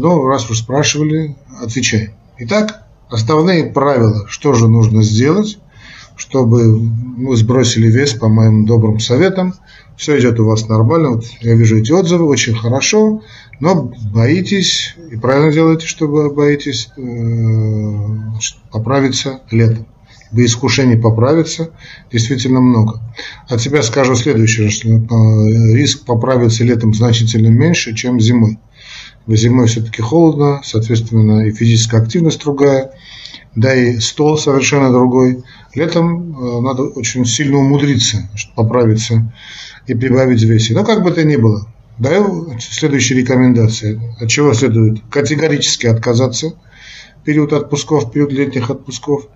Ну, 0.00 0.28
раз 0.28 0.48
уж 0.48 0.60
спрашивали, 0.60 1.34
отвечай. 1.60 2.10
Итак, 2.38 2.84
основные 3.10 3.64
правила, 3.64 4.28
что 4.28 4.52
же 4.52 4.68
нужно 4.68 5.02
сделать, 5.02 5.58
чтобы 6.14 6.78
мы 6.78 7.36
сбросили 7.36 7.90
вес 7.90 8.14
по 8.14 8.28
моим 8.28 8.64
добрым 8.64 9.00
советам. 9.00 9.54
Все 9.96 10.16
идет 10.20 10.38
у 10.38 10.46
вас 10.46 10.68
нормально. 10.68 11.10
Вот 11.16 11.24
я 11.40 11.54
вижу 11.54 11.78
эти 11.78 11.90
отзывы, 11.90 12.26
очень 12.26 12.54
хорошо, 12.54 13.22
но 13.58 13.92
боитесь, 14.12 14.94
и 15.10 15.16
правильно 15.16 15.52
делаете, 15.52 15.88
чтобы 15.88 16.32
боитесь 16.32 16.90
э, 16.96 17.02
поправиться 18.70 19.40
летом. 19.50 19.88
Ибо 20.30 20.44
искушений 20.44 20.96
поправиться 20.96 21.70
действительно 22.12 22.60
много. 22.60 23.00
От 23.48 23.60
себя 23.60 23.82
скажу 23.82 24.14
следующее, 24.14 24.70
что 24.70 24.88
э, 24.90 25.74
риск 25.74 26.04
поправиться 26.04 26.62
летом 26.62 26.94
значительно 26.94 27.48
меньше, 27.48 27.96
чем 27.96 28.20
зимой. 28.20 28.60
Зимой 29.36 29.66
все-таки 29.66 30.00
холодно, 30.00 30.62
соответственно, 30.64 31.46
и 31.46 31.52
физическая 31.52 32.00
активность 32.00 32.40
другая, 32.40 32.92
да 33.54 33.74
и 33.74 33.98
стол 33.98 34.38
совершенно 34.38 34.90
другой. 34.90 35.44
Летом 35.74 36.32
э, 36.32 36.60
надо 36.60 36.84
очень 36.84 37.26
сильно 37.26 37.58
умудриться, 37.58 38.30
чтобы 38.34 38.56
поправиться 38.56 39.30
и 39.86 39.94
прибавить 39.94 40.42
весе. 40.42 40.72
Но 40.74 40.82
как 40.84 41.02
бы 41.02 41.10
то 41.10 41.22
ни 41.24 41.36
было, 41.36 41.66
даю 41.98 42.52
следующие 42.58 43.20
рекомендации. 43.20 44.00
От 44.18 44.28
чего 44.28 44.54
следует 44.54 45.02
категорически 45.10 45.86
отказаться 45.86 46.54
период 47.24 47.52
отпусков, 47.52 48.10
период 48.10 48.32
летних 48.32 48.70
отпусков. 48.70 49.26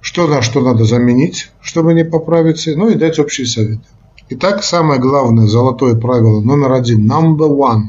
Что 0.00 0.26
на 0.26 0.40
что 0.40 0.60
надо 0.60 0.84
заменить, 0.84 1.50
чтобы 1.60 1.92
не 1.92 2.04
поправиться, 2.04 2.74
ну 2.76 2.88
и 2.88 2.94
дать 2.94 3.18
общие 3.18 3.46
советы. 3.46 3.82
Итак, 4.30 4.62
самое 4.62 5.00
главное, 5.00 5.46
золотое 5.46 5.96
правило, 5.96 6.40
номер 6.40 6.72
один, 6.72 7.10
number 7.10 7.48
one 7.48 7.88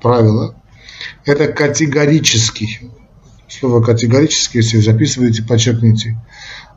правило– 0.00 0.54
это 1.26 1.48
категорический, 1.48 2.90
слово 3.48 3.82
категорически, 3.82 4.58
если 4.58 4.78
записываете, 4.78 5.42
подчеркните, 5.42 6.18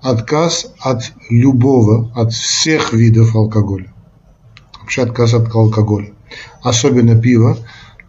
отказ 0.02 0.74
от 0.80 1.14
любого, 1.30 2.12
от 2.16 2.34
всех 2.34 2.92
видов 2.92 3.36
алкоголя. 3.36 3.94
Вообще 4.82 5.04
отказ 5.04 5.36
от 5.36 5.54
алкоголя. 5.54 6.12
Особенно 6.64 7.20
пива. 7.20 7.58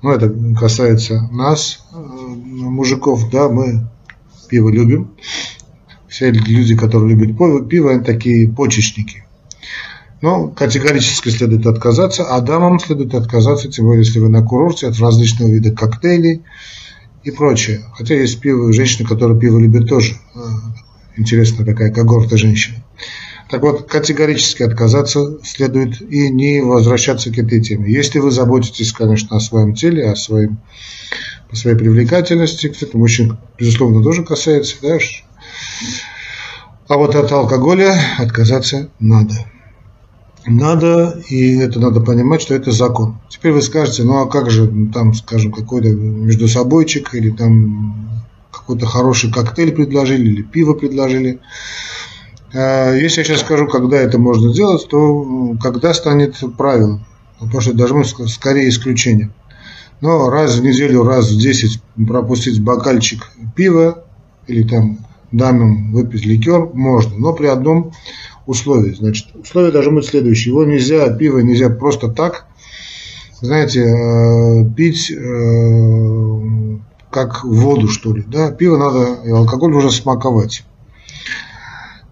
Ну, 0.02 0.10
это 0.10 0.34
касается 0.58 1.28
нас, 1.30 1.84
э, 1.92 1.96
мужиков, 1.96 3.30
да, 3.30 3.50
мы 3.50 3.86
пиво 4.48 4.70
любим. 4.70 5.10
Все 6.08 6.30
люди, 6.30 6.74
которые 6.74 7.14
любят 7.14 7.68
пиво, 7.68 7.92
они 7.92 8.02
такие 8.02 8.48
почечники. 8.48 9.24
Но 10.22 10.48
категорически 10.48 11.30
следует 11.30 11.66
отказаться, 11.66 12.24
а 12.24 12.40
дамам 12.40 12.78
следует 12.78 13.14
отказаться, 13.14 13.70
тем 13.70 13.86
более, 13.86 14.04
если 14.04 14.18
вы 14.18 14.28
на 14.28 14.42
курорте, 14.42 14.86
от 14.86 14.98
различного 14.98 15.48
вида 15.48 15.70
коктейлей 15.70 16.42
и 17.24 17.30
прочее. 17.30 17.80
Хотя 17.94 18.14
есть 18.14 18.38
пиво, 18.40 18.72
женщины, 18.72 19.08
которые 19.08 19.40
пиво 19.40 19.58
любят 19.58 19.88
тоже. 19.88 20.16
А, 20.34 20.40
интересная 21.16 21.64
такая 21.64 21.90
когорта 21.90 22.36
женщин. 22.36 22.74
Так 23.48 23.62
вот, 23.62 23.88
категорически 23.90 24.62
отказаться 24.62 25.38
следует 25.42 26.00
и 26.02 26.28
не 26.28 26.60
возвращаться 26.60 27.32
к 27.32 27.38
этой 27.38 27.60
теме. 27.60 27.90
Если 27.90 28.18
вы 28.18 28.30
заботитесь, 28.30 28.92
конечно, 28.92 29.36
о 29.36 29.40
своем 29.40 29.74
теле, 29.74 30.10
о, 30.10 30.16
своем, 30.16 30.60
о 31.50 31.56
своей 31.56 31.76
привлекательности, 31.76 32.68
кстати, 32.68 32.94
мужчин, 32.94 33.38
безусловно, 33.58 34.04
тоже 34.04 34.22
касается, 34.22 34.76
да, 34.82 34.98
а 36.88 36.96
вот 36.96 37.14
от 37.16 37.32
алкоголя 37.32 37.98
отказаться 38.18 38.90
надо 39.00 39.34
надо, 40.46 41.20
и 41.28 41.56
это 41.58 41.80
надо 41.80 42.00
понимать, 42.00 42.42
что 42.42 42.54
это 42.54 42.72
закон. 42.72 43.18
Теперь 43.28 43.52
вы 43.52 43.62
скажете, 43.62 44.04
ну 44.04 44.20
а 44.20 44.26
как 44.26 44.50
же 44.50 44.70
там, 44.92 45.14
скажем, 45.14 45.52
какой-то 45.52 45.88
между 45.88 46.48
собойчик 46.48 47.14
или 47.14 47.30
там 47.30 48.20
какой-то 48.50 48.86
хороший 48.86 49.32
коктейль 49.32 49.72
предложили 49.72 50.28
или 50.28 50.42
пиво 50.42 50.74
предложили. 50.74 51.40
А, 52.54 52.94
если 52.94 53.20
я 53.20 53.24
сейчас 53.24 53.40
скажу, 53.40 53.66
когда 53.66 53.98
это 53.98 54.18
можно 54.18 54.52
сделать, 54.52 54.86
то 54.88 55.56
когда 55.62 55.94
станет 55.94 56.36
правилом, 56.56 57.04
потому 57.38 57.60
что 57.60 57.74
должно 57.74 57.98
быть 57.98 58.30
скорее 58.30 58.68
исключение. 58.68 59.30
Но 60.00 60.30
раз 60.30 60.56
в 60.56 60.64
неделю, 60.64 61.02
раз 61.02 61.30
в 61.30 61.38
10 61.38 61.82
пропустить 62.06 62.60
бокальчик 62.62 63.30
пива 63.54 64.04
или 64.46 64.66
там 64.66 64.98
дамам 65.32 65.92
выпить 65.92 66.24
ликер 66.24 66.70
можно, 66.72 67.16
но 67.18 67.32
при 67.32 67.46
одном 67.46 67.92
условий. 68.50 68.94
Значит, 68.94 69.28
условия 69.34 69.70
должны 69.70 69.92
быть 69.92 70.06
следующие. 70.06 70.52
Его 70.52 70.64
нельзя, 70.64 71.08
пиво 71.14 71.38
нельзя 71.38 71.70
просто 71.70 72.08
так, 72.08 72.46
знаете, 73.40 73.80
э, 73.80 74.64
пить 74.76 75.10
э, 75.10 76.78
как 77.10 77.44
воду, 77.44 77.88
что 77.88 78.12
ли. 78.12 78.24
Да? 78.26 78.50
Пиво 78.50 78.76
надо, 78.76 79.20
и 79.24 79.30
алкоголь 79.30 79.70
нужно 79.70 79.90
смаковать. 79.90 80.64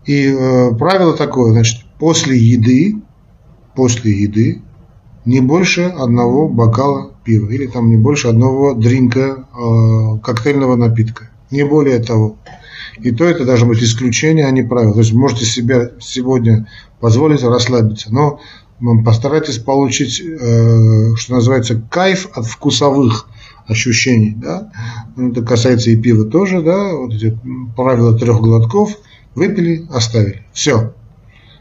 И 0.07 0.29
э, 0.29 0.75
правило 0.79 1.15
такое, 1.17 1.53
значит, 1.53 1.85
после 1.99 2.39
еды, 2.39 3.03
после 3.75 4.13
еды 4.13 4.63
не 5.25 5.41
больше 5.41 5.83
одного 5.83 6.49
бокала 6.49 7.11
пива 7.25 7.51
или 7.51 7.67
там 7.67 7.91
не 7.91 7.97
больше 7.97 8.29
одного 8.29 8.73
дринка 8.73 9.45
коктейльного 10.23 10.77
напитка. 10.77 11.29
Не 11.51 11.65
более 11.65 11.99
того. 11.99 12.37
И 13.03 13.13
то 13.13 13.25
это 13.25 13.45
должно 13.45 13.67
быть 13.67 13.83
исключение, 13.83 14.47
а 14.47 14.51
не 14.51 14.63
правило. 14.63 14.93
То 14.93 15.01
есть 15.01 15.13
можете 15.13 15.45
себе 15.45 15.93
сегодня 16.01 16.69
позволить 17.01 17.43
расслабиться, 17.43 18.13
но 18.13 18.41
постарайтесь 19.05 19.59
получить, 19.59 20.21
э, 20.21 21.15
что 21.17 21.35
называется, 21.35 21.81
кайф 21.91 22.29
от 22.35 22.47
вкусовых 22.47 23.29
ощущений. 23.67 24.35
Да? 24.37 24.73
Ну, 25.17 25.31
это 25.31 25.43
касается 25.43 25.91
и 25.91 25.97
пива 25.97 26.25
тоже. 26.25 26.63
Да? 26.63 26.95
Вот 26.95 27.15
эти 27.15 27.39
правила 27.77 28.19
трех 28.19 28.41
глотков. 28.41 28.97
Выпили, 29.35 29.87
оставили. 29.91 30.45
Все. 30.53 30.95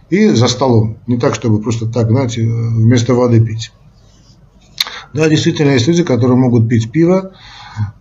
И 0.10 0.30
за 0.30 0.48
столом. 0.48 0.98
Не 1.06 1.18
так, 1.18 1.36
чтобы 1.36 1.62
просто 1.62 1.86
так, 1.86 2.10
знаете, 2.10 2.42
вместо 2.44 3.14
воды 3.14 3.44
пить. 3.44 3.72
Да, 5.14 5.30
действительно, 5.30 5.72
есть 5.72 5.88
люди, 5.88 6.04
которые 6.04 6.38
могут 6.38 6.70
пить 6.70 6.92
пиво. 6.92 7.34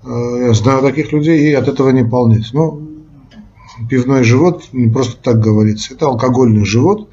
Э, 0.05 0.47
я 0.47 0.55
знаю 0.55 0.83
таких 0.83 1.13
людей, 1.13 1.51
и 1.51 1.53
от 1.53 1.69
этого 1.69 1.91
не 1.91 2.05
полнеть. 2.05 2.53
Но 2.53 2.81
пивной 3.89 4.25
живот 4.25 4.65
не 4.73 4.89
просто 4.89 5.17
так 5.17 5.41
говорится. 5.41 5.95
Это 5.95 6.07
алкогольный 6.07 6.65
живот. 6.65 7.09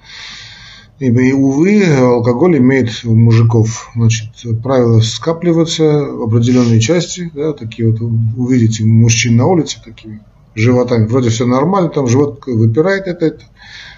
И, 0.99 1.33
увы, 1.33 1.83
алкоголь 1.85 2.57
имеет 2.57 3.01
у 3.03 3.13
мужиков 3.13 3.91
значит, 3.95 4.29
правило 4.61 5.01
скапливаться 5.01 5.83
в 5.83 6.23
определенные 6.23 6.79
части. 6.79 7.31
Да, 7.33 7.53
такие 7.53 7.91
вот 7.91 7.99
увидите 8.01 8.85
мужчин 8.85 9.35
на 9.35 9.47
улице 9.47 9.81
такими 9.83 10.21
животами. 10.55 11.07
Вроде 11.07 11.29
все 11.29 11.45
нормально, 11.45 11.89
там 11.89 12.07
живот 12.07 12.43
выпирает. 12.45 13.07
Это, 13.07 13.25
это 13.25 13.43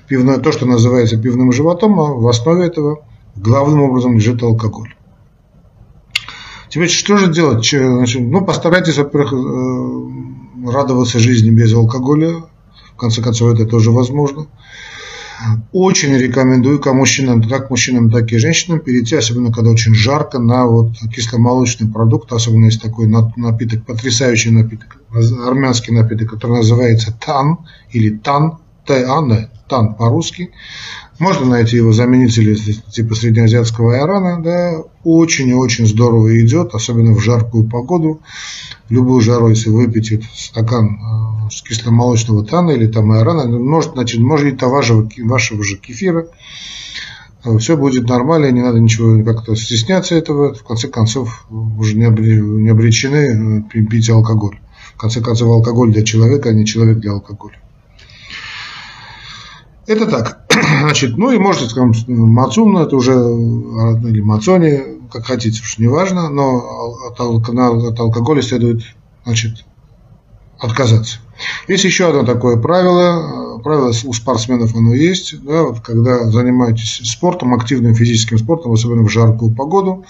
пивное, 0.08 0.38
то, 0.38 0.52
что 0.52 0.66
называется 0.66 1.18
пивным 1.18 1.52
животом, 1.52 2.00
а 2.00 2.14
в 2.14 2.28
основе 2.28 2.66
этого 2.66 3.06
главным 3.36 3.82
образом 3.82 4.16
лежит 4.16 4.42
алкоголь. 4.42 4.96
Теперь 6.70 6.90
что 6.90 7.18
же 7.18 7.32
делать? 7.32 7.70
Значит, 7.70 8.22
ну, 8.22 8.44
постарайтесь, 8.44 8.98
во-первых, 8.98 9.34
э, 9.34 10.72
радоваться 10.72 11.20
жизни 11.20 11.50
без 11.50 11.74
алкоголя, 11.74 12.44
в 12.96 12.98
конце 12.98 13.22
концов, 13.22 13.54
это 13.54 13.66
тоже 13.66 13.92
возможно. 13.92 14.48
Очень 15.74 16.16
рекомендую 16.16 16.80
как 16.80 16.94
мужчинам, 16.94 17.44
как 17.44 17.70
мужчинам, 17.70 18.10
так 18.10 18.32
и 18.32 18.38
женщинам 18.38 18.80
перейти, 18.80 19.16
особенно 19.16 19.52
когда 19.52 19.70
очень 19.70 19.94
жарко, 19.94 20.40
на 20.40 20.66
вот 20.66 20.94
кисломолочный 21.14 21.92
продукт, 21.92 22.32
особенно 22.32 22.66
есть 22.66 22.82
такой 22.82 23.08
напиток, 23.08 23.86
потрясающий 23.86 24.52
напиток, 24.52 24.98
армянский 25.46 25.94
напиток, 25.94 26.32
который 26.32 26.58
называется 26.58 27.14
тан 27.14 27.58
или 27.92 28.12
тан, 28.16 28.60
тан, 28.86 29.50
тан 29.68 29.96
по-русски. 29.96 30.52
Можно 31.18 31.46
найти 31.46 31.78
его 31.78 31.94
заменители 31.94 32.56
типа 32.56 33.16
среднеазиатского 33.16 33.96
айрана, 33.96 34.44
да, 34.44 34.84
очень 35.06 35.48
и 35.48 35.54
очень 35.54 35.88
здорово 35.88 36.38
идет, 36.42 36.76
особенно 36.76 37.14
в 37.14 37.22
жаркую 37.22 37.70
погоду. 37.70 38.20
Любую 38.90 39.22
жару, 39.22 39.48
если 39.48 39.70
выпить 39.70 40.24
стакан 40.36 41.00
э, 41.00 41.50
кисломолочного 41.68 42.46
тана 42.46 42.72
или 42.72 42.88
там 42.88 43.12
айрана, 43.12 43.48
может, 43.48 43.94
значит, 43.94 44.20
может 44.20 44.62
и 44.62 44.66
вашего, 44.66 45.10
вашего 45.24 45.64
же 45.64 45.78
кефира, 45.78 46.28
э, 47.46 47.58
все 47.60 47.78
будет 47.78 48.10
нормально, 48.10 48.52
не 48.52 48.62
надо 48.62 48.80
ничего 48.82 49.24
как-то 49.24 49.56
стесняться 49.56 50.16
этого, 50.16 50.54
в 50.54 50.64
конце 50.64 50.90
концов 50.90 51.48
уже 51.50 51.96
не 51.96 52.06
обречены 52.70 53.64
э, 53.74 53.84
пить 53.86 54.10
алкоголь. 54.10 54.60
В 54.96 54.98
конце 54.98 55.22
концов, 55.22 55.50
алкоголь 55.50 55.94
для 55.94 56.04
человека, 56.04 56.50
а 56.50 56.54
не 56.54 56.66
человек 56.66 57.00
для 57.00 57.14
алкоголя. 57.14 57.58
Это 59.88 60.08
так. 60.08 60.45
Значит, 60.82 61.18
ну 61.18 61.32
и 61.32 61.38
можете, 61.38 61.70
скажем, 61.70 61.94
Мацумна, 62.08 62.80
это 62.80 62.96
уже, 62.96 63.14
или 63.14 64.22
Мацони, 64.22 64.82
как 65.12 65.26
хотите, 65.26 65.62
уж 65.62 65.78
не 65.78 65.88
важно, 65.88 66.30
но 66.30 66.96
от, 67.08 67.20
от 67.20 68.00
алкоголя 68.00 68.42
следует, 68.42 68.84
значит, 69.26 69.66
отказаться. 70.60 71.20
Есть 71.68 71.84
еще 71.84 72.10
одно 72.10 72.24
такое 72.24 72.58
правило, 72.58 73.60
правило 73.60 73.92
у 74.06 74.14
спортсменов 74.14 74.76
оно 74.76 74.94
есть, 74.94 75.44
да, 75.44 75.64
вот 75.64 75.82
когда 75.82 76.30
занимаетесь 76.30 77.02
спортом, 77.04 77.54
активным 77.54 77.94
физическим 77.94 78.38
спортом, 78.38 78.72
особенно 78.72 79.04
в 79.04 79.10
жаркую 79.10 79.54
погоду, 79.54 80.06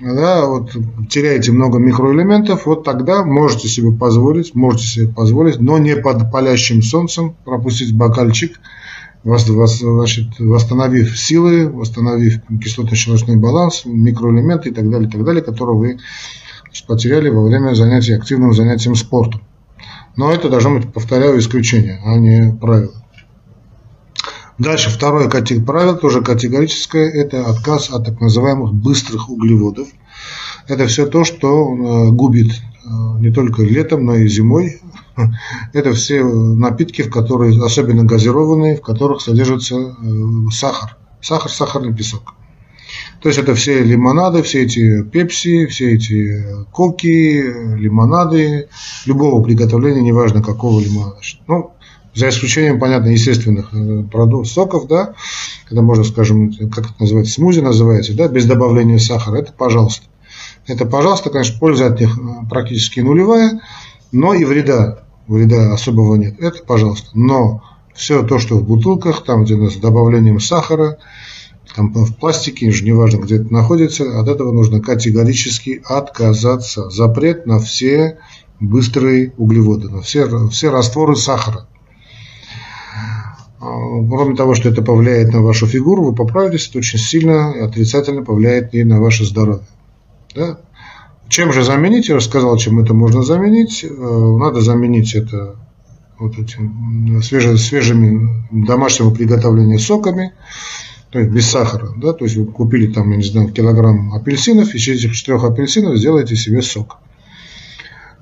да, 0.00 0.44
вот 0.44 0.72
теряете 1.08 1.52
много 1.52 1.78
микроэлементов, 1.78 2.66
вот 2.66 2.84
тогда 2.84 3.24
можете 3.24 3.68
себе 3.68 3.92
позволить, 3.92 4.54
можете 4.54 4.86
себе 4.86 5.08
позволить, 5.08 5.58
но 5.58 5.78
не 5.78 5.96
под 5.96 6.30
палящим 6.30 6.82
солнцем 6.82 7.34
пропустить 7.44 7.96
бокальчик, 7.96 8.60
значит, 9.26 10.38
восстановив 10.38 11.18
силы, 11.18 11.68
восстановив 11.68 12.40
кислотно-щелочной 12.48 13.36
баланс, 13.36 13.82
микроэлементы 13.84 14.68
и 14.68 14.72
так 14.72 14.88
далее, 14.88 15.08
и 15.08 15.10
так 15.10 15.24
далее, 15.24 15.42
которые 15.42 15.76
вы 15.76 15.98
потеряли 16.86 17.28
во 17.28 17.42
время 17.42 17.74
занятий, 17.74 18.12
активным 18.12 18.52
занятием 18.52 18.94
спортом. 18.94 19.42
Но 20.16 20.32
это 20.32 20.48
должно 20.48 20.76
быть, 20.76 20.92
повторяю, 20.92 21.38
исключение, 21.38 22.00
а 22.04 22.16
не 22.16 22.56
правило. 22.56 22.94
Дальше 24.58 24.88
второе 24.88 25.28
правило, 25.28 25.94
тоже 25.96 26.22
категорическое, 26.22 27.10
это 27.10 27.46
отказ 27.46 27.90
от 27.90 28.06
так 28.06 28.20
называемых 28.20 28.72
быстрых 28.72 29.28
углеводов. 29.28 29.88
Это 30.68 30.86
все 30.86 31.06
то, 31.06 31.24
что 31.24 31.48
э, 31.48 32.10
губит 32.10 32.50
э, 32.50 32.88
не 33.20 33.30
только 33.30 33.62
летом, 33.62 34.04
но 34.04 34.16
и 34.16 34.28
зимой. 34.28 34.80
Это 35.72 35.92
все 35.92 36.24
напитки, 36.24 37.02
в 37.02 37.10
которые, 37.10 37.58
особенно 37.62 38.04
газированные, 38.04 38.76
в 38.76 38.82
которых 38.82 39.20
содержится 39.20 39.76
э, 39.76 39.94
сахар. 40.50 40.96
Сахар, 41.20 41.50
сахарный 41.50 41.94
песок. 41.94 42.34
То 43.20 43.28
есть 43.28 43.40
это 43.40 43.54
все 43.54 43.82
лимонады, 43.82 44.42
все 44.42 44.62
эти 44.62 45.02
пепси, 45.02 45.66
все 45.66 45.94
эти 45.94 46.64
коки, 46.70 47.42
лимонады, 47.76 48.68
любого 49.06 49.42
приготовления, 49.42 50.02
неважно 50.02 50.42
какого 50.42 50.78
лимонада. 50.78 51.16
Ну, 51.48 51.72
за 52.14 52.28
исключением, 52.28 52.78
понятно, 52.78 53.08
естественных 53.08 53.70
продуктов, 54.10 54.52
соков, 54.52 54.86
да, 54.86 55.14
когда 55.66 55.82
можно, 55.82 56.04
скажем, 56.04 56.52
как 56.70 56.86
это 56.86 56.94
называется, 57.00 57.32
смузи 57.32 57.60
называется, 57.60 58.14
да, 58.14 58.28
без 58.28 58.44
добавления 58.44 58.98
сахара, 58.98 59.38
это 59.38 59.52
пожалуйста. 59.52 60.06
Это, 60.66 60.84
пожалуйста, 60.84 61.30
конечно, 61.30 61.58
польза 61.58 61.86
от 61.86 62.00
них 62.00 62.18
э, 62.18 62.46
практически 62.50 63.00
нулевая, 63.00 63.60
но 64.12 64.34
и 64.34 64.44
вреда, 64.44 65.04
вреда 65.28 65.72
особого 65.72 66.16
нет. 66.16 66.40
Это, 66.40 66.64
пожалуйста. 66.64 67.10
Но 67.14 67.62
все 67.94 68.22
то, 68.22 68.38
что 68.38 68.56
в 68.56 68.64
бутылках, 68.64 69.24
там, 69.24 69.44
где 69.44 69.56
с 69.68 69.76
добавлением 69.76 70.40
сахара, 70.40 70.98
там 71.74 71.92
в 71.92 72.16
пластике, 72.16 72.66
неважно, 72.66 73.18
где 73.18 73.36
это 73.36 73.52
находится, 73.52 74.18
от 74.18 74.28
этого 74.28 74.50
нужно 74.52 74.80
категорически 74.80 75.82
отказаться. 75.84 76.90
Запрет 76.90 77.46
на 77.46 77.58
все 77.58 78.18
быстрые 78.60 79.34
углеводы, 79.36 79.88
на 79.90 80.00
все, 80.00 80.48
все 80.48 80.70
растворы 80.70 81.16
сахара. 81.16 81.66
А, 83.60 83.68
кроме 84.08 84.34
того, 84.34 84.54
что 84.54 84.68
это 84.68 84.82
повлияет 84.82 85.32
на 85.32 85.42
вашу 85.42 85.66
фигуру, 85.66 86.04
вы 86.04 86.14
поправитесь, 86.14 86.68
это 86.68 86.78
очень 86.78 86.98
сильно 86.98 87.52
и 87.54 87.60
отрицательно 87.60 88.22
повлияет 88.22 88.74
и 88.74 88.82
на 88.82 89.00
ваше 89.00 89.24
здоровье. 89.24 89.66
Да? 90.36 90.58
Чем 91.28 91.52
же 91.52 91.64
заменить? 91.64 92.08
Я 92.08 92.16
рассказал, 92.16 92.56
чем 92.56 92.78
это 92.78 92.94
можно 92.94 93.22
заменить. 93.22 93.84
Э, 93.84 94.36
надо 94.38 94.60
заменить 94.60 95.14
это 95.14 95.56
вот 96.18 96.38
этим 96.38 97.20
свеже, 97.22 97.58
свежими 97.58 98.44
домашнего 98.50 99.10
приготовления 99.10 99.78
соками, 99.78 100.32
то 101.10 101.18
есть 101.18 101.30
без 101.30 101.50
сахара. 101.50 101.92
Да? 101.96 102.12
То 102.12 102.24
есть 102.24 102.36
вы 102.36 102.46
купили 102.46 102.92
там, 102.92 103.10
я 103.10 103.16
не 103.16 103.24
знаю, 103.24 103.50
килограмм 103.50 104.12
апельсинов, 104.14 104.74
из 104.74 104.86
этих 104.86 105.14
четырех 105.14 105.44
апельсинов 105.44 105.96
сделаете 105.96 106.36
себе 106.36 106.62
сок. 106.62 106.98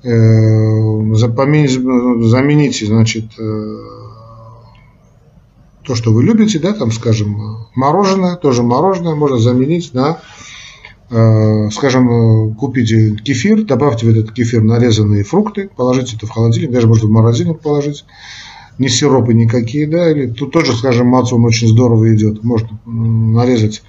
Э, 0.03 1.13
замените, 1.13 2.85
значит, 2.85 3.25
э, 3.37 3.77
то, 5.83 5.95
что 5.95 6.11
вы 6.11 6.23
любите, 6.23 6.59
да, 6.59 6.73
там, 6.73 6.91
скажем, 6.91 7.67
мороженое, 7.75 8.35
тоже 8.35 8.63
мороженое 8.63 9.15
можно 9.15 9.37
заменить 9.37 9.93
на, 9.93 10.19
скажем, 11.09 12.55
купите 12.55 13.15
кефир, 13.15 13.63
добавьте 13.63 14.05
в 14.05 14.09
этот 14.09 14.31
кефир 14.31 14.63
нарезанные 14.63 15.23
фрукты, 15.23 15.69
положите 15.75 16.15
это 16.15 16.25
в 16.25 16.31
холодильник, 16.31 16.71
даже 16.71 16.87
можно 16.87 17.07
в 17.07 17.11
морозильник 17.11 17.59
положить, 17.59 18.05
не 18.79 18.89
сиропы 18.89 19.33
никакие, 19.33 19.87
да, 19.87 20.11
или 20.11 20.27
тут 20.27 20.51
тоже, 20.51 20.75
скажем, 20.75 21.07
мацун 21.07 21.45
очень 21.45 21.67
здорово 21.67 22.15
идет, 22.15 22.43
можно 22.43 22.79
нарезать 22.85 23.83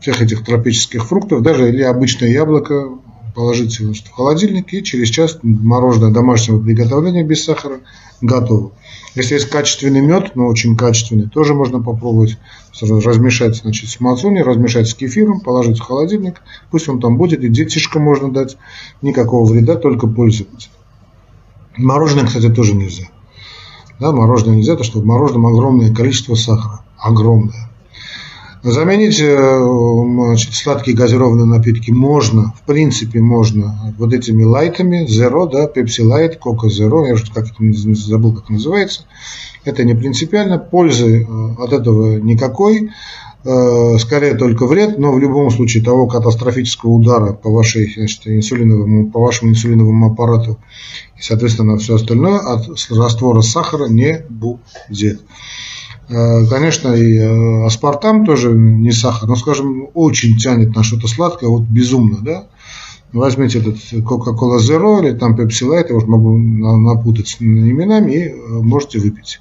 всех 0.00 0.20
этих 0.20 0.44
тропических 0.44 1.06
фруктов, 1.06 1.42
даже 1.42 1.68
или 1.68 1.82
обычное 1.82 2.28
яблоко 2.28 2.90
положите 3.38 3.84
в 3.84 4.10
холодильник 4.10 4.74
и 4.74 4.82
через 4.82 5.10
час 5.10 5.38
мороженое 5.44 6.10
домашнего 6.10 6.60
приготовления 6.60 7.22
без 7.22 7.44
сахара 7.44 7.78
готово. 8.20 8.72
Если 9.14 9.34
есть 9.34 9.48
качественный 9.48 10.00
мед, 10.00 10.32
но 10.34 10.48
очень 10.48 10.76
качественный, 10.76 11.28
тоже 11.28 11.54
можно 11.54 11.80
попробовать 11.80 12.36
размешать 12.80 13.54
значит, 13.54 13.90
с 13.90 14.00
мацуни, 14.00 14.40
размешать 14.40 14.88
с 14.88 14.94
кефиром, 14.94 15.38
положить 15.38 15.78
в 15.78 15.82
холодильник. 15.82 16.42
Пусть 16.72 16.88
он 16.88 17.00
там 17.00 17.16
будет, 17.16 17.44
и 17.44 17.48
детишкам 17.48 18.02
можно 18.02 18.32
дать. 18.32 18.56
Никакого 19.02 19.48
вреда, 19.48 19.76
только 19.76 20.08
пользоваться. 20.08 20.70
Мороженое, 21.76 22.26
кстати, 22.26 22.48
тоже 22.48 22.74
нельзя. 22.74 23.04
Да, 24.00 24.10
мороженое 24.10 24.56
нельзя, 24.56 24.72
потому 24.72 24.84
что 24.84 25.00
в 25.00 25.04
мороженом 25.04 25.46
огромное 25.46 25.94
количество 25.94 26.34
сахара. 26.34 26.80
Огромное. 26.98 27.67
Заменить 28.62 29.20
э, 29.20 29.36
значит, 29.36 30.54
сладкие 30.54 30.96
газированные 30.96 31.46
напитки 31.46 31.92
можно, 31.92 32.52
в 32.56 32.62
принципе, 32.62 33.20
можно 33.20 33.94
вот 33.98 34.12
этими 34.12 34.42
лайтами, 34.42 35.06
Zero, 35.06 35.48
да, 35.50 35.66
Pepsi 35.66 36.02
Light, 36.04 36.38
Coca 36.38 36.66
Zero, 36.66 37.06
я 37.06 37.14
уже 37.14 37.32
как 37.32 37.46
забыл, 37.94 38.34
как 38.34 38.50
называется. 38.50 39.04
Это 39.64 39.84
не 39.84 39.94
принципиально, 39.94 40.58
пользы 40.58 41.22
э, 41.22 41.62
от 41.62 41.72
этого 41.72 42.18
никакой, 42.18 42.90
э, 43.44 43.98
скорее 43.98 44.34
только 44.34 44.66
вред, 44.66 44.98
но 44.98 45.12
в 45.12 45.20
любом 45.20 45.50
случае 45.50 45.84
того 45.84 46.08
катастрофического 46.08 46.90
удара 46.90 47.34
по, 47.34 47.50
вашей, 47.50 47.92
значит, 47.94 48.22
инсулиновому, 48.26 49.10
по 49.10 49.20
вашему 49.20 49.52
инсулиновому 49.52 50.10
аппарату 50.12 50.58
и, 51.16 51.22
соответственно, 51.22 51.78
все 51.78 51.94
остальное 51.94 52.38
от 52.38 52.68
раствора 52.90 53.40
сахара 53.40 53.88
не 53.88 54.24
будет. 54.28 55.22
Э, 56.08 56.46
конечно, 56.46 56.94
и 56.94 57.18
э, 57.18 57.66
аспартам 57.66 58.24
тоже 58.24 58.50
не 58.52 58.92
сахар, 58.92 59.28
но, 59.28 59.36
скажем, 59.36 59.88
очень 59.94 60.38
тянет 60.38 60.74
на 60.74 60.82
что-то 60.82 61.06
сладкое, 61.06 61.50
вот 61.50 61.62
безумно, 61.62 62.18
да. 62.22 62.46
Возьмите 63.12 63.58
этот 63.58 63.76
Coca-Cola 63.92 64.58
Zero 64.58 65.02
или 65.02 65.16
там 65.16 65.34
Pepsi 65.34 65.66
Light, 65.66 65.86
я 65.88 65.96
уже 65.96 66.06
могу 66.06 66.36
напутать 66.36 67.36
именами, 67.40 68.12
и 68.12 68.28
э, 68.28 68.32
можете 68.48 68.98
выпить. 68.98 69.40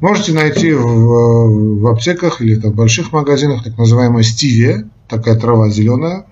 Можете 0.00 0.32
найти 0.32 0.72
в, 0.72 1.80
в 1.80 1.86
аптеках 1.86 2.40
или 2.40 2.56
там, 2.56 2.72
в 2.72 2.74
больших 2.74 3.12
магазинах 3.12 3.64
так 3.64 3.78
называемая 3.78 4.24
стивия, 4.24 4.90
такая 5.08 5.36
трава 5.36 5.70
зеленая, 5.70 6.26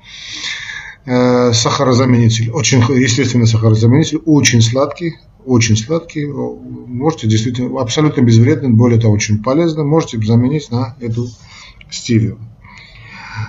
э, 1.07 1.53
сахарозаменитель, 1.53 2.51
очень, 2.51 2.81
естественно, 2.81 3.47
сахарозаменитель, 3.47 4.19
очень 4.27 4.61
сладкий, 4.63 5.15
очень 5.47 5.77
сладкий, 5.77 6.27
можете 6.27 7.27
действительно, 7.27 7.81
абсолютно 7.81 8.23
безвредный, 8.23 8.71
более 8.71 9.01
того, 9.01 9.15
очень 9.15 9.43
полезный, 9.43 9.85
можете 9.85 10.19
заменить 10.19 10.71
на 10.71 10.97
эту 11.01 11.29
стивию. 11.91 12.39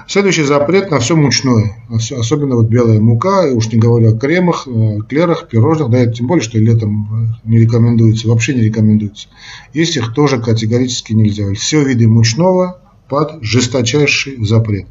Следующий 0.08 0.44
запрет 0.44 0.92
на 0.92 1.00
все 1.00 1.16
мучное, 1.16 1.78
особенно 1.90 2.56
вот 2.56 2.68
белая 2.68 3.00
мука, 3.00 3.48
и 3.48 3.54
уж 3.54 3.72
не 3.72 3.78
говоря 3.78 4.10
о 4.10 4.18
кремах, 4.18 4.68
э, 4.68 5.00
клерах, 5.08 5.48
пирожных, 5.48 5.90
да, 5.90 6.06
тем 6.08 6.28
более, 6.28 6.44
что 6.44 6.58
летом 6.58 7.38
не 7.44 7.60
рекомендуется, 7.60 8.28
вообще 8.28 8.56
не 8.56 8.62
рекомендуется. 8.62 9.28
Есть 9.74 9.96
их 9.98 10.14
тоже 10.14 10.40
категорически 10.42 11.14
нельзя. 11.14 11.54
Все 11.54 11.84
виды 11.84 12.08
мучного 12.08 12.82
под 13.10 13.44
жесточайший 13.44 14.44
запрет. 14.46 14.88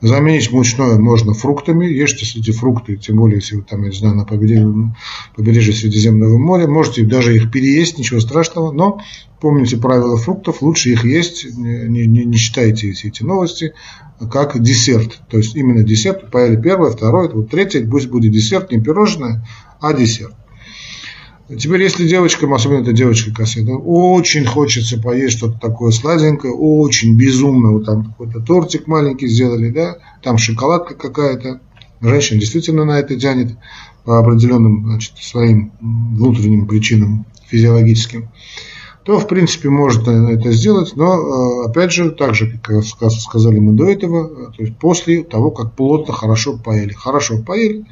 Заменить 0.00 0.50
мучное 0.50 0.98
можно 0.98 1.32
фруктами. 1.32 1.86
Ешьте 1.86 2.26
эти 2.26 2.50
фрукты, 2.50 2.96
тем 2.96 3.16
более, 3.16 3.36
если 3.36 3.54
вы 3.54 3.62
там, 3.62 3.82
я 3.82 3.90
не 3.90 3.96
знаю, 3.96 4.16
на 4.16 4.24
побережье, 4.24 4.96
побережье 5.36 5.72
Средиземного 5.72 6.38
моря. 6.38 6.66
Можете 6.66 7.04
даже 7.04 7.36
их 7.36 7.52
переесть, 7.52 7.98
ничего 7.98 8.18
страшного. 8.18 8.72
Но 8.72 9.00
помните 9.40 9.76
правила 9.76 10.16
фруктов, 10.16 10.60
лучше 10.60 10.90
их 10.90 11.04
есть, 11.04 11.56
не, 11.56 12.06
не, 12.06 12.24
не 12.24 12.36
считайте 12.36 12.90
все 12.90 13.08
эти 13.08 13.22
новости, 13.22 13.74
как 14.28 14.60
десерт. 14.60 15.20
То 15.30 15.36
есть 15.36 15.54
именно 15.54 15.84
десерт, 15.84 16.32
поели 16.32 16.60
первое, 16.60 16.90
второе, 16.90 17.28
вот 17.28 17.50
третье, 17.50 17.86
пусть 17.88 18.08
будет 18.08 18.32
десерт, 18.32 18.72
не 18.72 18.80
пирожное, 18.80 19.46
а 19.80 19.92
десерт. 19.92 20.34
Теперь, 21.58 21.82
если 21.82 22.06
девочкам, 22.06 22.54
особенно 22.54 22.82
это 22.82 22.92
девочка 22.92 23.32
косая, 23.34 23.64
очень 23.64 24.44
хочется 24.44 25.00
поесть 25.00 25.38
что-то 25.38 25.58
такое 25.58 25.90
сладенькое, 25.90 26.52
очень 26.52 27.16
безумно, 27.16 27.72
вот 27.72 27.86
там 27.86 28.04
какой-то 28.04 28.40
тортик 28.40 28.86
маленький 28.86 29.28
сделали, 29.28 29.70
да, 29.70 29.96
там 30.22 30.38
шоколадка 30.38 30.94
какая-то, 30.94 31.60
женщина 32.00 32.40
действительно 32.40 32.84
на 32.84 32.98
это 32.98 33.18
тянет 33.18 33.56
по 34.04 34.18
определенным 34.18 34.84
значит, 34.86 35.14
своим 35.18 35.72
внутренним 35.80 36.66
причинам 36.66 37.26
физиологическим, 37.48 38.30
то, 39.04 39.18
в 39.18 39.26
принципе, 39.26 39.68
может 39.68 40.06
это 40.06 40.52
сделать, 40.52 40.92
но, 40.94 41.64
э, 41.64 41.68
опять 41.68 41.92
же, 41.92 42.12
так 42.12 42.34
же, 42.34 42.58
как 42.62 42.84
сказали 42.84 43.58
мы 43.58 43.72
до 43.72 43.90
этого, 43.90 44.26
э, 44.26 44.52
то 44.56 44.62
есть 44.62 44.76
после 44.76 45.24
того, 45.24 45.50
как 45.50 45.74
плотно, 45.74 46.14
хорошо 46.14 46.56
поели. 46.56 46.92
Хорошо 46.92 47.42
поели, 47.42 47.84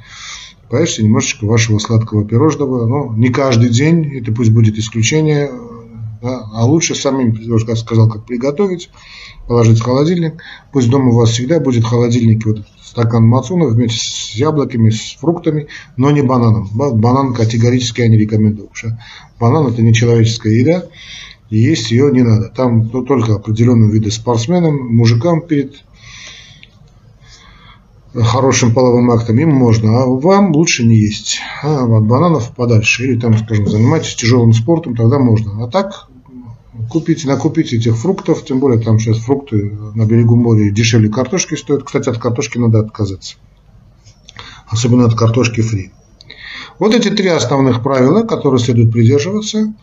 поешьте 0.71 1.03
немножечко 1.03 1.45
вашего 1.47 1.79
сладкого 1.79 2.25
пирожного, 2.25 2.87
но 2.87 3.15
не 3.17 3.29
каждый 3.29 3.71
день, 3.71 4.17
это 4.17 4.33
пусть 4.33 4.51
будет 4.51 4.79
исключение, 4.79 5.51
да, 6.23 6.49
а 6.53 6.65
лучше 6.65 6.95
самим, 6.95 7.33
я 7.33 7.77
сказал, 7.77 8.09
как 8.09 8.27
приготовить, 8.27 8.91
положить 9.49 9.81
в 9.81 9.83
холодильник. 9.83 10.43
Пусть 10.73 10.91
дома 10.91 11.11
у 11.11 11.17
вас 11.17 11.31
всегда 11.31 11.61
будет 11.61 11.85
холодильник 11.85 12.47
вот 12.47 12.67
стакан 12.83 13.25
мацуна 13.25 13.67
вместе 13.67 13.99
с 13.99 14.35
яблоками, 14.35 14.91
с 14.91 15.17
фруктами, 15.19 15.69
но 15.97 16.11
не 16.11 16.23
бананом. 16.23 16.69
Банан 16.73 17.35
категорически 17.35 18.03
я 18.03 18.09
не 18.09 18.19
рекомендую. 18.19 18.69
Что 18.73 18.99
банан 19.39 19.67
это 19.67 19.83
не 19.83 19.95
человеческая 19.95 20.53
еда, 20.53 20.85
и 21.49 21.59
есть 21.59 21.91
ее 21.91 22.13
не 22.13 22.23
надо. 22.23 22.49
Там 22.49 22.91
только 22.91 23.35
определенные 23.35 23.91
виды 23.91 24.11
спортсменам, 24.11 24.95
мужикам 24.95 25.41
перед 25.41 25.85
хорошим 28.15 28.75
половым 28.75 29.11
актом 29.11 29.39
им 29.39 29.51
можно, 29.51 30.03
а 30.03 30.07
вам 30.07 30.53
лучше 30.53 30.85
не 30.85 30.97
есть. 30.97 31.41
А 31.63 31.85
от 31.85 32.07
бананов 32.07 32.55
подальше. 32.55 33.05
Или 33.05 33.19
там, 33.19 33.39
скажем, 33.39 33.69
занимайтесь 33.69 34.15
тяжелым 34.15 34.53
спортом, 34.53 34.97
тогда 34.97 35.19
можно. 35.19 35.65
А 35.65 35.69
так 35.69 36.09
купите, 36.89 37.29
накупите 37.29 37.77
этих 37.77 37.97
фруктов, 37.97 38.45
тем 38.45 38.59
более 38.59 38.81
там 38.81 38.99
сейчас 38.99 39.19
фрукты 39.19 39.77
на 39.95 40.07
берегу 40.07 40.37
моря 40.37 40.71
дешевле 40.71 41.09
картошки 41.09 41.55
стоят. 41.55 41.85
Кстати, 41.85 42.09
от 42.09 42.19
картошки 42.19 42.59
надо 42.59 42.81
отказаться. 42.81 43.37
Особенно 44.69 45.07
от 45.07 45.15
картошки 45.15 45.61
фри. 45.61 45.93
Вот 46.79 46.95
эти 46.95 47.11
три 47.11 47.29
основных 47.29 47.83
правила, 47.83 48.23
которые 48.23 48.61
следует 48.61 48.93
придерживаться, 48.93 49.75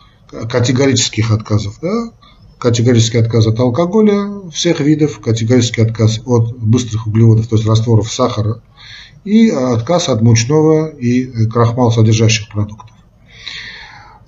категорических 0.50 1.32
отказов. 1.32 1.78
Да? 1.82 2.12
Категорический 2.60 3.20
отказ 3.20 3.48
от 3.48 3.60
алкоголя 3.60 4.50
всех 4.52 4.80
видов, 4.80 5.20
категорический 5.20 5.84
отказ 5.84 6.22
от 6.26 6.58
быстрых 6.58 7.08
углеводов, 7.08 7.48
то 7.48 7.56
есть 7.56 7.68
растворов 7.68 8.12
сахара, 8.12 8.62
и 9.24 9.50
отказ 9.50 10.10
от 10.10 10.22
мучного 10.22 10.88
и 10.88 11.48
крахмал 11.48 11.92
содержащих 11.92 12.50
продуктов. 12.50 12.92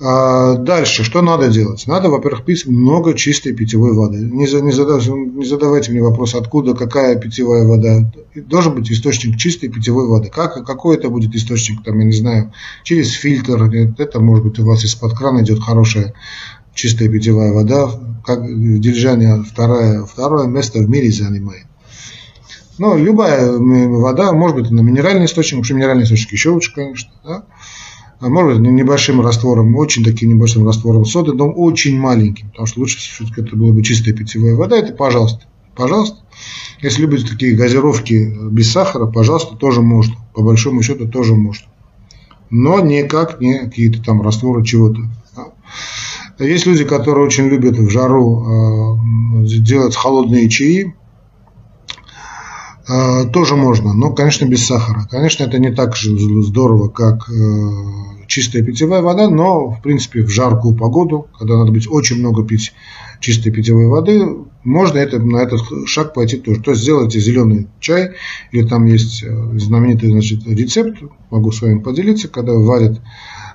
А 0.01 0.55
дальше, 0.55 1.03
что 1.03 1.21
надо 1.21 1.50
делать? 1.50 1.86
Надо, 1.86 2.09
во-первых, 2.09 2.45
пить 2.45 2.65
много 2.65 3.13
чистой 3.15 3.51
питьевой 3.51 3.93
воды. 3.93 4.19
Не, 4.19 4.48
задавайте, 4.48 5.12
не 5.12 5.45
задавайте 5.45 5.91
мне 5.91 6.01
вопрос, 6.01 6.36
откуда, 6.36 6.74
какая 6.74 7.17
питьевая 7.17 7.67
вода. 7.67 8.09
Должен 8.33 8.75
быть 8.75 8.89
источник 8.89 9.36
чистой 9.38 9.67
питьевой 9.67 10.07
воды. 10.07 10.29
Как, 10.29 10.65
какой 10.65 10.95
это 10.95 11.09
будет 11.09 11.36
источник, 11.36 11.83
там, 11.83 12.00
я 12.00 12.05
не 12.05 12.13
знаю, 12.13 12.53
через 12.83 13.12
фильтр. 13.12 13.62
Это, 13.98 14.21
может 14.21 14.45
быть, 14.45 14.59
у 14.59 14.65
вас 14.65 14.86
из-под 14.86 15.15
крана 15.15 15.41
идет 15.41 15.59
хорошая 15.59 16.13
чистая 16.74 17.09
питьевая 17.09 17.51
вода, 17.51 17.91
как 18.23 18.45
Дильжане 18.45 19.43
второе, 19.43 20.05
второе 20.05 20.47
место 20.47 20.79
в 20.79 20.89
мире 20.89 21.11
занимает. 21.11 21.65
Но 22.77 22.95
любая 22.95 23.51
вода, 23.51 24.31
может 24.31 24.55
быть, 24.55 24.71
на 24.71 24.79
минеральный 24.79 25.25
источник, 25.25 25.65
что 25.65 25.73
минеральный 25.73 26.05
источник 26.05 26.31
еще 26.31 26.49
лучше, 26.49 26.73
конечно, 26.73 27.11
да? 27.25 27.43
а 28.21 28.29
может 28.29 28.59
быть, 28.59 28.69
небольшим 28.69 29.21
раствором, 29.21 29.75
очень 29.75 30.03
таким 30.03 30.29
небольшим 30.29 30.65
раствором 30.67 31.05
соды, 31.05 31.33
но 31.33 31.49
очень 31.49 31.97
маленьким, 31.97 32.49
потому 32.49 32.67
что 32.67 32.81
лучше 32.81 32.97
все-таки 32.97 33.41
это 33.41 33.55
была 33.55 33.71
бы 33.71 33.81
чистая 33.81 34.13
питьевая 34.13 34.55
вода, 34.55 34.77
это 34.77 34.93
пожалуйста, 34.93 35.45
пожалуйста. 35.75 36.17
Если 36.81 37.01
любите 37.01 37.27
такие 37.27 37.55
газировки 37.55 38.33
без 38.49 38.71
сахара, 38.71 39.05
пожалуйста, 39.05 39.55
тоже 39.55 39.81
можно, 39.81 40.15
по 40.33 40.41
большому 40.41 40.81
счету 40.83 41.07
тоже 41.07 41.35
можно. 41.35 41.67
Но 42.49 42.79
никак 42.79 43.39
не 43.39 43.59
какие-то 43.59 44.01
там 44.03 44.21
растворы 44.21 44.65
чего-то. 44.65 45.01
Есть 46.39 46.65
люди, 46.65 46.86
которые 46.86 47.25
очень 47.25 47.48
любят 47.48 47.77
в 47.77 47.89
жару 47.89 48.96
э, 49.43 49.46
делать 49.46 49.96
холодные 49.96 50.48
чаи. 50.48 50.96
Э, 52.88 53.25
тоже 53.25 53.58
можно, 53.58 53.93
но, 53.93 54.13
конечно, 54.13 54.46
без 54.46 54.65
сахара. 54.65 55.05
Конечно, 55.12 55.43
это 55.43 55.60
не 55.60 55.72
так 55.72 55.98
же 55.98 56.17
здорово, 56.43 56.88
как 56.88 57.29
э, 57.29 58.24
чистая 58.27 58.63
питьевая 58.63 59.01
вода, 59.01 59.29
но, 59.29 59.69
в 59.72 59.81
принципе, 59.81 60.22
в 60.22 60.29
жаркую 60.29 60.77
погоду, 60.77 61.27
когда 61.38 61.58
надо 61.58 61.74
быть 61.74 61.91
очень 61.91 62.19
много 62.19 62.46
пить 62.46 62.72
чистой 63.19 63.51
питьевой 63.51 63.88
воды, 63.88 64.25
можно 64.63 64.98
это, 64.98 65.19
на 65.19 65.39
этот 65.39 65.60
шаг 65.88 66.13
пойти 66.13 66.38
тоже. 66.38 66.62
То 66.62 66.72
есть 66.72 66.84
сделайте 66.84 67.19
зеленый 67.19 67.67
чай, 67.81 68.12
или 68.53 68.65
там 68.65 68.86
есть 68.86 69.25
знаменитый 69.55 70.10
значит, 70.10 70.48
рецепт, 70.48 71.00
могу 71.31 71.51
с 71.51 71.62
вами 71.62 71.79
поделиться, 71.79 72.29
когда 72.29 72.53
варят 72.53 73.01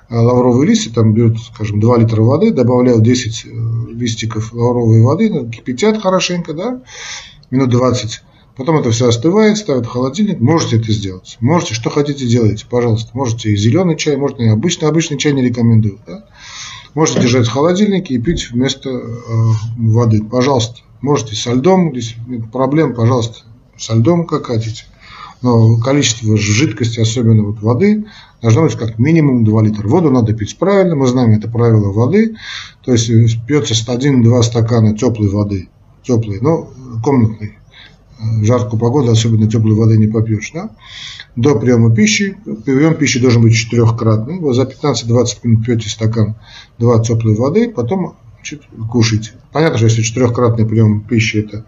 Лавровые 0.09 0.69
листья, 0.69 0.91
там 0.91 1.13
берут, 1.13 1.39
скажем, 1.39 1.79
2 1.79 1.97
литра 1.97 2.21
воды, 2.21 2.51
добавляют 2.51 3.03
10 3.03 3.45
э, 3.45 3.49
листиков 3.91 4.53
лавровой 4.53 5.01
воды, 5.01 5.29
ну, 5.29 5.49
кипятят 5.49 6.01
хорошенько, 6.01 6.53
да, 6.53 6.81
минут 7.49 7.69
20. 7.69 8.21
Потом 8.55 8.77
это 8.77 8.91
все 8.91 9.09
остывает, 9.09 9.57
ставят 9.57 9.85
в 9.85 9.89
холодильник. 9.89 10.39
Можете 10.39 10.77
это 10.77 10.91
сделать. 10.91 11.37
Можете, 11.41 11.73
что 11.73 11.89
хотите 11.89 12.25
делайте, 12.25 12.65
пожалуйста. 12.69 13.11
Можете 13.13 13.51
и 13.51 13.57
зеленый 13.57 13.97
чай, 13.97 14.15
можно 14.15 14.43
и 14.43 14.47
обычный. 14.47 14.87
Обычный 14.87 15.17
чай 15.17 15.33
не 15.33 15.41
рекомендую. 15.41 15.99
Да? 16.07 16.25
Можете 16.93 17.21
держать 17.21 17.47
в 17.47 17.51
холодильнике 17.51 18.13
и 18.13 18.17
пить 18.17 18.51
вместо 18.51 18.89
э, 18.89 19.03
воды. 19.77 20.23
Пожалуйста. 20.23 20.79
Можете 21.01 21.35
со 21.35 21.51
льдом, 21.51 21.91
здесь 21.91 22.15
нет 22.25 22.51
проблем, 22.51 22.95
пожалуйста, 22.95 23.39
со 23.77 23.93
льдом 23.93 24.25
как 24.25 24.47
хотите. 24.47 24.85
Но 25.41 25.77
количество 25.77 26.37
жидкости, 26.37 26.99
особенно 26.99 27.43
вот 27.43 27.61
воды, 27.61 28.05
должно 28.41 28.63
быть 28.63 28.75
как 28.75 28.97
минимум 28.99 29.43
2 29.43 29.63
литра. 29.63 29.87
Воду 29.87 30.09
надо 30.09 30.33
пить 30.33 30.57
правильно, 30.57 30.95
мы 30.95 31.07
знаем 31.07 31.31
это 31.31 31.49
правило 31.49 31.91
воды. 31.91 32.35
То 32.83 32.93
есть 32.93 33.09
э, 33.09 33.25
пьется 33.47 33.73
1-2 33.73 34.43
стакана 34.43 34.97
теплой 34.97 35.29
воды, 35.29 35.69
теплой, 36.03 36.39
но 36.41 36.69
комнатной. 37.03 37.57
В 38.17 38.45
жаркую 38.45 38.79
погоду 38.79 39.11
особенно 39.11 39.49
теплой 39.49 39.75
воды 39.75 39.97
не 39.97 40.07
попьешь. 40.07 40.51
Да? 40.53 40.71
До 41.35 41.55
приема 41.55 41.93
пищи. 41.93 42.37
Прием 42.65 42.95
пищи 42.95 43.19
должен 43.19 43.41
быть 43.41 43.55
четырехкратный. 43.55 44.39
Вот 44.39 44.53
за 44.53 44.63
15-20 44.63 45.27
минут 45.43 45.65
пьете 45.65 45.89
стакан 45.89 46.35
2 46.79 47.03
теплой 47.03 47.35
воды, 47.35 47.69
потом 47.69 48.15
кушайте. 48.91 49.31
Понятно, 49.51 49.77
что 49.77 49.87
если 49.87 50.01
четырехкратный 50.01 50.65
прием 50.65 51.01
пищи, 51.01 51.37
это 51.37 51.65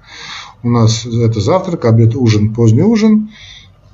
у 0.64 0.70
нас 0.70 1.06
это 1.06 1.40
завтрак, 1.40 1.86
обед, 1.86 2.16
ужин, 2.16 2.54
поздний 2.54 2.84
ужин. 2.84 3.30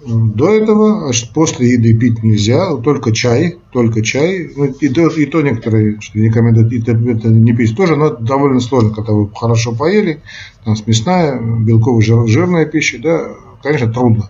До 0.06 0.50
этого, 0.50 1.06
значит, 1.06 1.32
после 1.34 1.74
еды 1.74 1.94
пить 1.94 2.24
нельзя, 2.24 2.76
только 2.78 3.14
чай, 3.14 3.58
только 3.72 4.02
чай. 4.02 4.52
Ну, 4.56 4.66
и, 4.66 4.90
то, 4.90 5.08
и 5.08 5.26
то 5.26 5.42
некоторые 5.42 6.00
что 6.02 6.20
рекомендуют 6.20 6.88
это, 6.88 6.98
это 7.10 7.30
не 7.30 7.54
пить 7.54 7.76
тоже, 7.76 7.96
но 7.96 8.10
довольно 8.10 8.60
сложно, 8.60 8.94
когда 8.94 9.14
вы 9.14 9.30
хорошо 9.34 9.74
поели, 9.74 10.22
там 10.66 10.76
мясная, 10.86 11.40
белковая, 11.40 12.02
жир, 12.02 12.28
жирная 12.28 12.66
пища, 12.66 13.00
да, 13.02 13.30
конечно, 13.62 13.94
трудно 13.94 14.30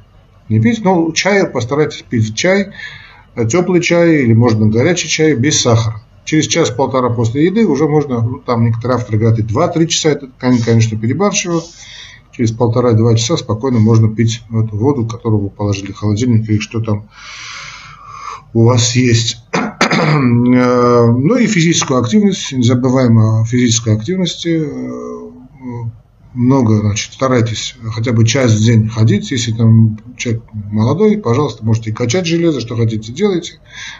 не 0.49 0.59
пить, 0.59 0.83
но 0.83 1.11
чай 1.11 1.47
постарайтесь 1.47 2.03
пить 2.07 2.35
чай, 2.35 2.67
теплый 3.49 3.81
чай 3.81 4.23
или 4.23 4.33
можно 4.33 4.67
горячий 4.67 5.07
чай 5.07 5.33
без 5.33 5.61
сахара. 5.61 6.01
Через 6.25 6.47
час-полтора 6.47 7.09
после 7.09 7.45
еды 7.45 7.65
уже 7.65 7.87
можно, 7.87 8.21
ну, 8.21 8.39
там 8.39 8.63
некоторые 8.63 8.97
авторы 8.97 9.17
говорят, 9.17 9.39
и 9.39 9.43
2-3 9.43 9.87
часа, 9.87 10.09
это, 10.09 10.29
конечно, 10.39 10.97
перебарщивают 10.97 11.65
через 12.35 12.51
полтора-два 12.51 13.15
часа 13.15 13.37
спокойно 13.37 13.79
можно 13.79 14.13
пить 14.13 14.41
эту 14.49 14.75
воду, 14.75 15.05
которую 15.05 15.43
вы 15.43 15.49
положили 15.49 15.91
в 15.91 15.97
холодильник 15.97 16.49
или 16.49 16.59
что 16.59 16.81
там 16.81 17.09
у 18.53 18.65
вас 18.65 18.95
есть. 18.95 19.37
Ну 19.51 21.35
и 21.37 21.47
физическую 21.47 21.99
активность, 21.99 22.51
не 22.51 22.63
забываем 22.63 23.17
о 23.19 23.45
физической 23.45 23.95
активности 23.95 24.67
много, 26.33 26.79
значит, 26.79 27.13
старайтесь 27.13 27.75
хотя 27.91 28.11
бы 28.11 28.25
час 28.25 28.53
в 28.53 28.63
день 28.63 28.89
ходить. 28.89 29.31
Если 29.31 29.51
там 29.51 29.99
человек 30.17 30.43
молодой, 30.53 31.17
пожалуйста, 31.17 31.63
можете 31.63 31.93
качать 31.93 32.25
железо, 32.25 32.59
что 32.59 32.75
хотите, 32.75 33.11
делайте. 33.11 33.59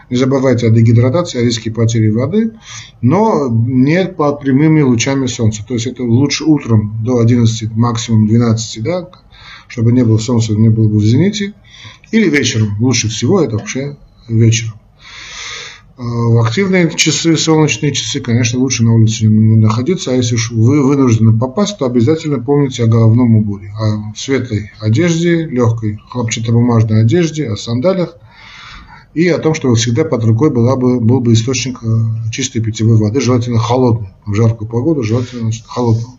Не 0.10 0.18
забывайте 0.18 0.68
о 0.68 0.72
дегидратации, 0.72 1.40
о 1.40 1.44
риске 1.44 1.72
потери 1.72 2.10
воды, 2.10 2.54
но 3.02 3.50
не 3.50 4.06
под 4.06 4.42
прямыми 4.42 4.82
лучами 4.82 5.28
солнца. 5.28 5.64
То 5.68 5.76
есть 5.76 5.88
это 5.88 6.04
лучше 6.04 6.44
утром 6.44 7.04
до 7.04 7.20
11, 7.20 7.72
максимум 7.76 8.28
12, 8.28 8.84
да, 8.84 9.10
чтобы 9.68 9.92
не 9.92 10.04
было 10.04 10.18
солнца, 10.18 10.54
не 10.54 10.70
было 10.70 10.88
бы 10.88 10.98
в 10.98 11.04
зените. 11.04 11.54
Или 12.12 12.30
вечером. 12.30 12.76
Лучше 12.80 13.10
всего 13.10 13.42
это 13.42 13.58
вообще 13.58 13.98
вечером. 14.28 14.80
В 15.96 16.44
активные 16.44 16.90
часы, 16.90 17.38
солнечные 17.38 17.92
часы, 17.92 18.20
конечно, 18.20 18.60
лучше 18.60 18.84
на 18.84 18.96
улице 18.96 19.28
не 19.28 19.58
находиться, 19.58 20.10
а 20.10 20.16
если 20.16 20.34
уж 20.36 20.50
вы 20.50 20.84
вынуждены 20.84 21.38
попасть, 21.38 21.78
то 21.78 21.86
обязательно 21.86 22.40
помните 22.40 22.84
о 22.84 22.88
головном 22.88 23.36
уборе, 23.36 23.72
о 23.80 24.12
светлой 24.16 24.72
одежде, 24.80 25.46
легкой 25.46 26.00
хлопчатобумажной 26.10 27.02
одежде, 27.02 27.48
о 27.48 27.56
сандалиях 27.56 28.18
и 29.14 29.28
о 29.28 29.38
том, 29.38 29.54
что 29.54 29.72
всегда 29.76 30.04
под 30.04 30.24
рукой 30.24 30.50
была 30.50 30.76
бы, 30.76 31.00
был 31.00 31.20
бы 31.20 31.34
источник 31.34 31.78
э, 31.84 32.32
чистой 32.32 32.62
питьевой 32.62 32.98
воды, 32.98 33.22
желательно 33.22 33.60
холодной, 33.60 34.10
в 34.26 34.34
жаркую 34.34 34.68
погоду 34.68 35.04
желательно 35.04 35.44
значит, 35.44 35.66
холодного. 35.68 36.16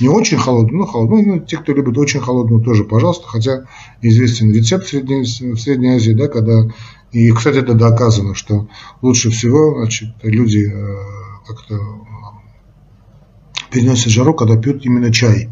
Не 0.00 0.08
очень 0.08 0.38
холодную, 0.38 0.78
но 0.78 0.86
холодную. 0.86 1.26
Ну, 1.26 1.38
те, 1.40 1.58
кто 1.58 1.74
любит 1.74 1.98
очень 1.98 2.20
холодную, 2.20 2.62
тоже, 2.62 2.84
пожалуйста. 2.84 3.26
Хотя 3.28 3.64
известен 4.00 4.50
рецепт 4.50 4.86
в 4.86 4.88
Средней, 4.88 5.22
в 5.22 5.60
Средней 5.60 5.96
Азии, 5.96 6.12
да, 6.12 6.28
когда 6.28 6.70
и, 7.12 7.30
кстати, 7.32 7.58
это 7.58 7.74
доказано, 7.74 8.34
что 8.34 8.68
лучше 9.02 9.30
всего 9.30 9.80
значит, 9.80 10.14
люди 10.22 10.70
э, 10.72 10.96
как-то 11.46 11.80
переносят 13.70 14.12
жару, 14.12 14.34
когда 14.34 14.56
пьют 14.56 14.84
именно 14.84 15.12
чай. 15.12 15.48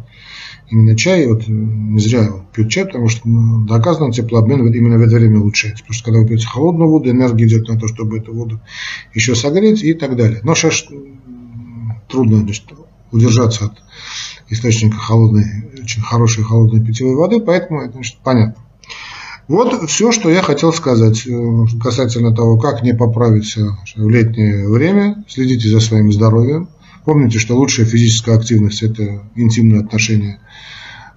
Именно 0.71 0.97
чай, 0.97 1.27
вот 1.27 1.49
не 1.49 1.99
зря 1.99 2.29
пьют 2.53 2.71
чай, 2.71 2.85
потому 2.85 3.09
что 3.09 3.27
ну, 3.27 3.65
доказано 3.65 4.13
теплообмен 4.13 4.73
именно 4.73 4.99
в 4.99 5.03
это 5.03 5.17
время 5.17 5.41
улучшается. 5.41 5.83
Потому 5.83 5.95
что 5.95 6.05
когда 6.05 6.21
вы 6.21 6.29
пьете 6.29 6.47
холодную 6.47 6.91
воду, 6.91 7.11
энергия 7.11 7.47
идет 7.47 7.69
на 7.69 7.79
то, 7.79 7.89
чтобы 7.89 8.19
эту 8.19 8.35
воду 8.35 8.61
еще 9.15 9.35
согреть 9.35 9.83
и 9.83 9.95
так 9.95 10.15
далее. 10.17 10.41
Но 10.45 10.55
сейчас 10.55 10.85
трудно 12.09 12.39
значит, 12.39 12.65
удержаться 13.11 13.67
от 13.67 13.83
источника 14.51 14.97
холодной, 14.97 15.71
очень 15.83 16.03
хорошей 16.03 16.45
холодной 16.45 16.85
питьевой 16.85 17.17
воды, 17.17 17.41
поэтому 17.41 17.83
это 17.83 17.95
значит, 17.95 18.19
понятно. 18.23 18.63
Вот 19.49 19.89
все, 19.89 20.13
что 20.13 20.29
я 20.31 20.43
хотел 20.43 20.75
сказать 20.75 21.27
э, 21.27 21.65
касательно 21.83 22.35
того, 22.35 22.59
как 22.59 22.83
не 22.83 22.95
поправиться 22.95 23.79
в 23.97 24.09
летнее 24.09 24.69
время. 24.69 25.25
Следите 25.27 25.69
за 25.69 25.81
своим 25.81 26.13
здоровьем. 26.13 26.69
Помните, 27.07 27.39
что 27.39 27.57
лучшая 27.57 27.87
физическая 27.87 28.37
активность– 28.37 28.83
это 28.85 29.23
интимные 29.35 29.81
отношения 29.81 30.39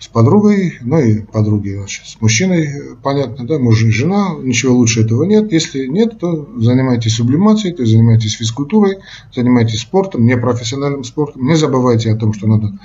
с 0.01 0.07
подругой, 0.07 0.79
ну 0.81 0.99
и 0.99 1.19
подруги 1.19 1.75
значит, 1.75 2.07
с 2.07 2.19
мужчиной, 2.19 2.95
понятно, 3.03 3.45
да, 3.45 3.59
муж 3.59 3.83
и 3.83 3.91
жена, 3.91 4.35
ничего 4.41 4.75
лучше 4.75 5.01
этого 5.01 5.25
нет. 5.25 5.51
Если 5.51 5.85
нет, 5.85 6.17
то 6.17 6.49
занимайтесь 6.57 7.13
сублимацией, 7.13 7.75
то 7.75 7.85
занимайтесь 7.85 8.33
физкультурой, 8.33 8.97
занимайтесь 9.33 9.81
спортом, 9.81 10.25
непрофессиональным 10.25 11.03
спортом. 11.03 11.45
Не 11.45 11.55
забывайте 11.55 12.11
о 12.11 12.15
том, 12.15 12.33
что 12.33 12.47
надо 12.47 12.79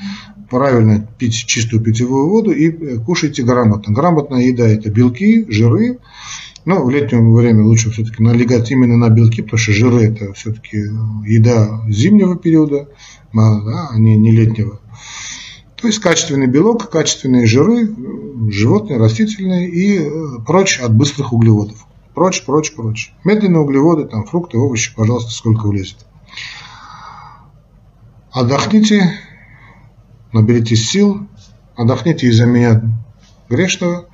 правильно 0.50 1.08
пить 1.18 1.32
чистую 1.32 1.82
питьевую 1.82 2.28
воду 2.28 2.50
и 2.50 2.68
э, 2.68 2.98
кушайте 2.98 3.42
грамотно. 3.42 3.94
Грамотная 3.94 4.42
еда– 4.42 4.68
это 4.68 4.90
белки, 4.90 5.46
жиры, 5.48 5.98
но 6.66 6.84
в 6.84 6.90
летнее 6.90 7.22
время 7.22 7.64
лучше 7.64 7.90
все-таки 7.92 8.22
налегать 8.22 8.70
именно 8.70 8.98
на 8.98 9.08
белки, 9.08 9.40
потому 9.40 9.58
что 9.58 9.72
жиры– 9.72 10.02
это 10.12 10.34
все-таки 10.34 10.76
еда 11.24 11.82
зимнего 11.88 12.36
периода, 12.36 12.88
да, 13.32 13.88
а 13.90 13.98
не, 13.98 14.18
не 14.18 14.32
летнего. 14.32 14.80
То 15.76 15.88
есть 15.88 15.98
качественный 16.00 16.46
белок, 16.46 16.88
качественные 16.90 17.46
жиры, 17.46 17.94
животные, 18.50 18.98
растительные 18.98 19.68
и 19.68 19.98
э, 19.98 20.10
прочь 20.46 20.80
от 20.80 20.94
быстрых 20.94 21.32
углеводов. 21.32 21.86
Прочь, 22.14 22.44
прочь, 22.44 22.72
прочь. 22.74 23.12
Медленные 23.24 23.60
углеводы, 23.60 24.06
там 24.06 24.24
фрукты, 24.24 24.56
овощи, 24.56 24.94
пожалуйста, 24.96 25.30
сколько 25.30 25.66
влезет. 25.66 25.98
Отдохните, 28.32 29.12
наберитесь 30.32 30.88
сил, 30.88 31.26
отдохните 31.76 32.26
из-за 32.28 32.46
меня 32.46 32.82
грешного. 33.50 34.06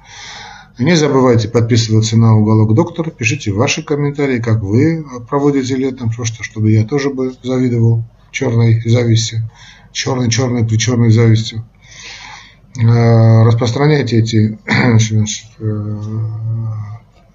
Не 0.78 0.96
забывайте 0.96 1.48
подписываться 1.48 2.16
на 2.16 2.36
уголок 2.36 2.74
доктора, 2.74 3.10
пишите 3.10 3.52
ваши 3.52 3.84
комментарии, 3.84 4.40
как 4.40 4.62
вы 4.62 5.04
проводите 5.28 5.76
летом, 5.76 6.10
просто 6.10 6.42
чтобы 6.42 6.72
я 6.72 6.84
тоже 6.84 7.10
бы 7.10 7.34
завидовал 7.42 8.02
черной 8.32 8.80
зависти 8.84 9.42
черной-черной 9.92 10.64
при 10.66 10.76
черной 10.76 11.10
завистью. 11.10 11.64
Э, 12.80 13.42
распространяйте 13.44 14.18
эти 14.18 14.58
э, 14.66 16.00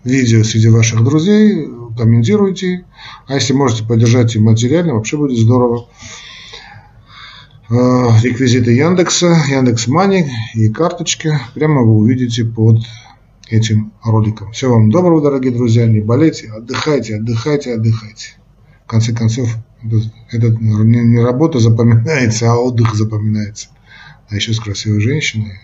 видео 0.03 0.43
среди 0.43 0.69
ваших 0.69 1.03
друзей, 1.03 1.67
комментируйте. 1.97 2.85
А 3.27 3.35
если 3.35 3.53
можете 3.53 3.83
поддержать 3.83 4.35
и 4.35 4.39
материально, 4.39 4.95
вообще 4.95 5.17
будет 5.17 5.37
здорово. 5.37 5.87
Э, 7.69 8.09
реквизиты 8.23 8.71
Яндекса, 8.71 9.37
Яндекс 9.49 9.87
Мани 9.87 10.31
и 10.53 10.69
карточки 10.69 11.37
прямо 11.53 11.81
вы 11.83 11.97
увидите 11.97 12.45
под 12.45 12.79
этим 13.49 13.93
роликом. 14.03 14.51
Всего 14.53 14.73
вам 14.73 14.89
доброго, 14.89 15.21
дорогие 15.21 15.51
друзья. 15.51 15.85
Не 15.85 15.99
болейте, 15.99 16.49
отдыхайте, 16.49 17.17
отдыхайте, 17.17 17.73
отдыхайте. 17.73 18.37
В 18.85 18.89
конце 18.89 19.13
концов, 19.13 19.49
это 20.31 20.49
не 20.49 21.23
работа 21.23 21.59
запоминается, 21.59 22.51
а 22.51 22.57
отдых 22.57 22.95
запоминается. 22.95 23.69
А 24.29 24.35
еще 24.35 24.53
с 24.53 24.59
красивой 24.59 24.99
женщиной. 24.99 25.59